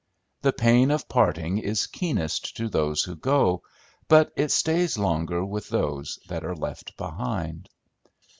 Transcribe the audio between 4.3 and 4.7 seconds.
it